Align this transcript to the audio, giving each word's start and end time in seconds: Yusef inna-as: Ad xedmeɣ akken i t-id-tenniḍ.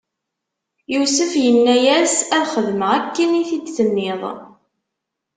Yusef 0.93 1.33
inna-as: 1.49 2.15
Ad 2.35 2.45
xedmeɣ 2.53 2.91
akken 2.99 3.37
i 3.41 3.43
t-id-tenniḍ. 3.49 4.21